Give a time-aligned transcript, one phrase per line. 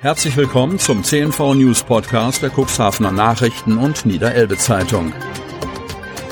[0.00, 5.12] Herzlich willkommen zum CNV News Podcast der Cuxhavener Nachrichten und Niederelbe Zeitung.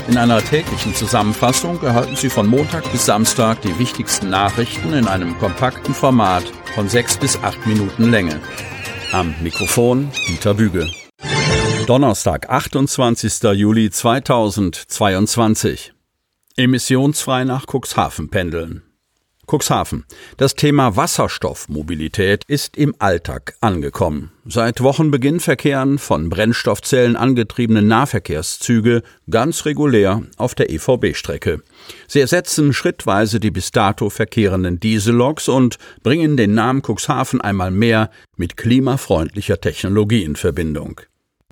[0.07, 5.37] In einer täglichen Zusammenfassung erhalten Sie von Montag bis Samstag die wichtigsten Nachrichten in einem
[5.39, 6.45] kompakten Format
[6.77, 8.41] von sechs bis acht Minuten Länge.
[9.11, 10.89] Am Mikrofon Dieter Büge.
[11.89, 13.43] Donnerstag, 28.
[13.53, 15.93] Juli 2022.
[16.57, 18.86] Emissionsfrei nach Cuxhaven pendeln.
[19.47, 20.05] Cuxhaven.
[20.37, 24.33] Das Thema Wasserstoffmobilität ist im Alltag angekommen.
[24.45, 31.63] Seit Wochenbeginn verkehren von Brennstoffzellen angetriebene Nahverkehrszüge ganz regulär auf der EVB-Strecke.
[32.07, 38.11] Sie ersetzen schrittweise die bis dato verkehrenden Dieselloks und bringen den Namen Cuxhaven einmal mehr
[38.37, 41.01] mit klimafreundlicher Technologie in Verbindung.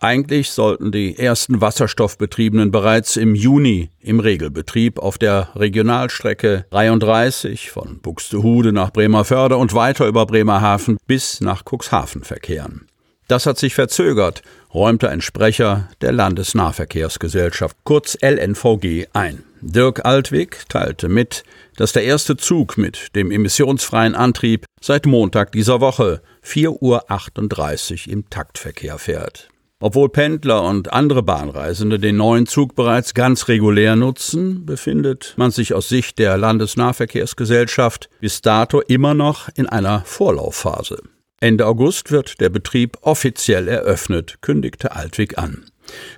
[0.00, 8.00] Eigentlich sollten die ersten Wasserstoffbetriebenen bereits im Juni im Regelbetrieb auf der Regionalstrecke 33 von
[8.00, 12.88] Buxtehude nach Bremerförde und weiter über Bremerhaven bis nach Cuxhaven verkehren.
[13.28, 14.42] Das hat sich verzögert,
[14.74, 19.44] räumte ein Sprecher der Landesnahverkehrsgesellschaft kurz LNVG ein.
[19.62, 21.42] Dirk Altwig teilte mit,
[21.76, 28.28] dass der erste Zug mit dem emissionsfreien Antrieb seit Montag dieser Woche 4.38 Uhr im
[28.28, 29.48] Taktverkehr fährt.
[29.84, 35.74] Obwohl Pendler und andere Bahnreisende den neuen Zug bereits ganz regulär nutzen, befindet man sich
[35.74, 41.02] aus Sicht der Landesnahverkehrsgesellschaft bis dato immer noch in einer Vorlaufphase.
[41.38, 45.66] Ende August wird der Betrieb offiziell eröffnet, kündigte Altwig an.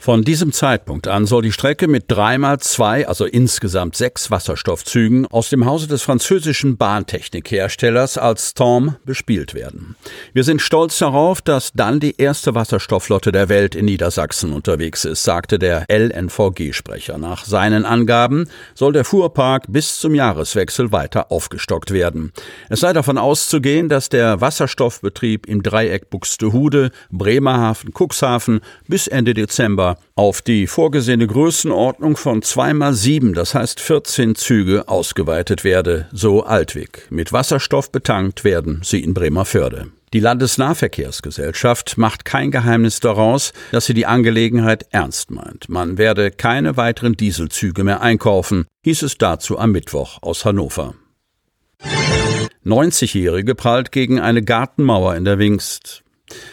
[0.00, 5.50] Von diesem Zeitpunkt an soll die Strecke mit dreimal zwei, also insgesamt sechs Wasserstoffzügen aus
[5.50, 9.96] dem Hause des französischen Bahntechnikherstellers als Storm bespielt werden.
[10.32, 15.24] Wir sind stolz darauf, dass dann die erste Wasserstoffflotte der Welt in Niedersachsen unterwegs ist,
[15.24, 17.18] sagte der LNVG-Sprecher.
[17.18, 22.32] Nach seinen Angaben soll der Fuhrpark bis zum Jahreswechsel weiter aufgestockt werden.
[22.68, 29.55] Es sei davon auszugehen, dass der Wasserstoffbetrieb im Dreieck Buxtehude, Bremerhaven, Cuxhaven bis Ende Dezember
[29.56, 36.42] Dezember auf die vorgesehene Größenordnung von zweimal sieben, das heißt 14 Züge, ausgeweitet werde, so
[36.42, 37.06] Altwig.
[37.08, 39.86] Mit Wasserstoff betankt werden sie in Bremerförde.
[40.12, 45.70] Die Landesnahverkehrsgesellschaft macht kein Geheimnis daraus, dass sie die Angelegenheit ernst meint.
[45.70, 50.94] Man werde keine weiteren Dieselzüge mehr einkaufen, hieß es dazu am Mittwoch aus Hannover.
[52.66, 56.02] 90-Jährige prallt gegen eine Gartenmauer in der Wingst.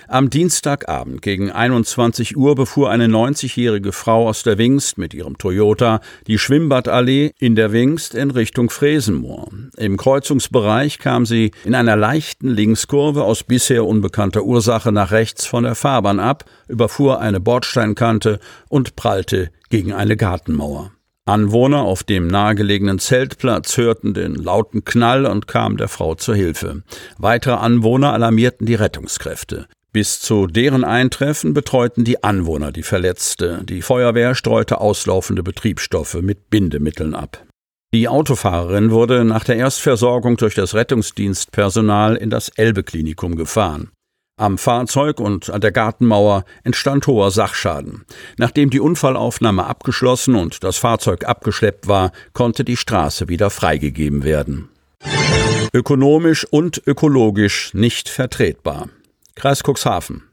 [0.08, 6.02] Am Dienstagabend gegen 21 Uhr befuhr eine 90-jährige Frau aus der Wingst mit ihrem Toyota
[6.28, 9.50] die Schwimmbadallee in der Wingst in Richtung Fresenmoor.
[9.78, 15.64] Im Kreuzungsbereich kam sie in einer leichten Linkskurve aus bisher unbekannter Ursache nach rechts von
[15.64, 20.92] der Fahrbahn ab, überfuhr eine Bordsteinkante und prallte gegen eine Gartenmauer.
[21.26, 26.84] Anwohner auf dem nahegelegenen Zeltplatz hörten den lauten Knall und kamen der Frau zur Hilfe.
[27.18, 29.68] Weitere Anwohner alarmierten die Rettungskräfte.
[29.94, 33.62] Bis zu deren Eintreffen betreuten die Anwohner die Verletzte.
[33.64, 37.46] Die Feuerwehr streute auslaufende Betriebsstoffe mit Bindemitteln ab.
[37.94, 43.92] Die Autofahrerin wurde nach der Erstversorgung durch das Rettungsdienstpersonal in das Elbe-Klinikum gefahren.
[44.44, 48.04] Am Fahrzeug und an der Gartenmauer entstand hoher Sachschaden.
[48.36, 54.68] Nachdem die Unfallaufnahme abgeschlossen und das Fahrzeug abgeschleppt war, konnte die Straße wieder freigegeben werden.
[55.74, 58.90] Ökonomisch und ökologisch nicht vertretbar.
[59.36, 60.24] Kreis Cuxhaven.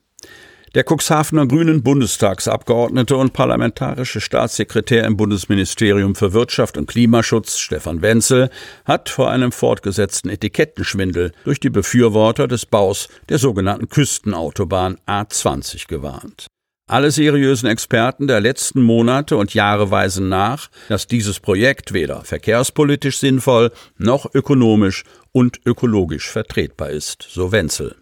[0.77, 8.51] Der Cuxhavener Grünen Bundestagsabgeordnete und parlamentarische Staatssekretär im Bundesministerium für Wirtschaft und Klimaschutz, Stefan Wenzel,
[8.85, 16.47] hat vor einem fortgesetzten Etikettenschwindel durch die Befürworter des Baus der sogenannten Küstenautobahn A20 gewarnt.
[16.87, 23.19] Alle seriösen Experten der letzten Monate und Jahre weisen nach, dass dieses Projekt weder verkehrspolitisch
[23.19, 25.03] sinnvoll noch ökonomisch
[25.33, 27.97] und ökologisch vertretbar ist, so Wenzel.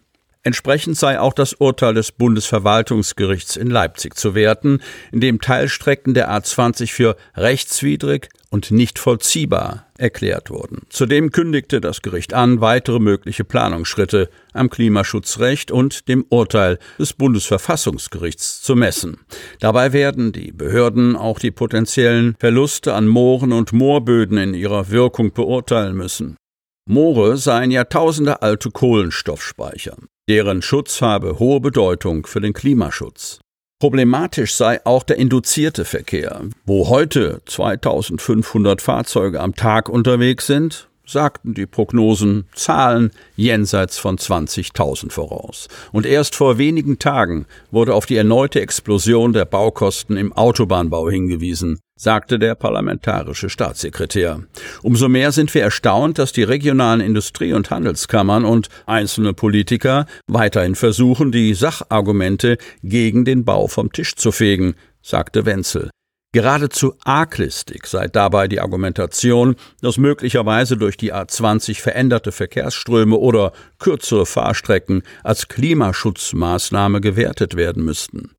[0.49, 4.81] Entsprechend sei auch das Urteil des Bundesverwaltungsgerichts in Leipzig zu werten,
[5.13, 10.87] in dem Teilstrecken der A20 für rechtswidrig und nicht vollziehbar erklärt wurden.
[10.89, 18.63] Zudem kündigte das Gericht an, weitere mögliche Planungsschritte am Klimaschutzrecht und dem Urteil des Bundesverfassungsgerichts
[18.63, 19.19] zu messen.
[19.61, 25.35] Dabei werden die Behörden auch die potenziellen Verluste an Mooren und Moorböden in ihrer Wirkung
[25.35, 26.39] beurteilen müssen.
[26.89, 29.99] Moore seien Jahrtausende alte Kohlenstoffspeicher.
[30.29, 33.41] Deren Schutz habe hohe Bedeutung für den Klimaschutz.
[33.81, 36.43] Problematisch sei auch der induzierte Verkehr.
[36.67, 45.11] Wo heute 2500 Fahrzeuge am Tag unterwegs sind, sagten die Prognosen Zahlen jenseits von 20.000
[45.11, 45.69] voraus.
[45.91, 51.81] Und erst vor wenigen Tagen wurde auf die erneute Explosion der Baukosten im Autobahnbau hingewiesen,
[51.97, 54.43] sagte der parlamentarische Staatssekretär.
[54.83, 60.75] Umso mehr sind wir erstaunt, dass die regionalen Industrie- und Handelskammern und einzelne Politiker weiterhin
[60.75, 65.91] versuchen, die Sachargumente gegen den Bau vom Tisch zu fegen, sagte Wenzel.
[66.39, 73.51] Geradezu arglistig sei dabei die Argumentation, dass möglicherweise durch die A20 veränderte Verkehrsströme oder
[73.81, 78.31] kürzere Fahrstrecken als Klimaschutzmaßnahme gewertet werden müssten.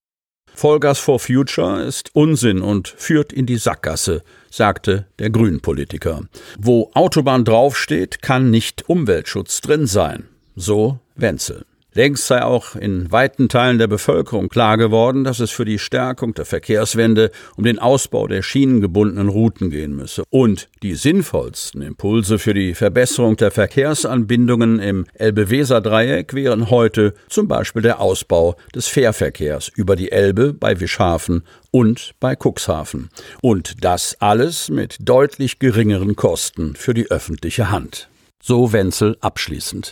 [0.56, 6.22] Vollgas for Future ist Unsinn und führt in die Sackgasse, sagte der Grünpolitiker.
[6.58, 10.24] Wo Autobahn draufsteht, kann nicht Umweltschutz drin sein.
[10.56, 11.66] So Wenzel.
[12.00, 16.34] Längst sei auch in weiten Teilen der Bevölkerung klar geworden, dass es für die Stärkung
[16.34, 20.24] der Verkehrswende um den Ausbau der schienengebundenen Routen gehen müsse.
[20.30, 27.82] Und die sinnvollsten Impulse für die Verbesserung der Verkehrsanbindungen im Elbe-Weser-Dreieck wären heute zum Beispiel
[27.82, 33.10] der Ausbau des Fährverkehrs über die Elbe bei Wischhafen und bei Cuxhaven.
[33.42, 38.08] Und das alles mit deutlich geringeren Kosten für die öffentliche Hand.
[38.42, 39.92] So Wenzel abschließend.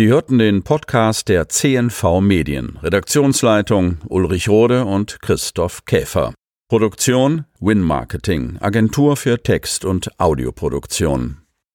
[0.00, 2.78] Sie hörten den Podcast der CNV Medien.
[2.82, 6.32] Redaktionsleitung Ulrich Rode und Christoph Käfer.
[6.70, 11.42] Produktion Win Marketing, Agentur für Text- und Audioproduktion.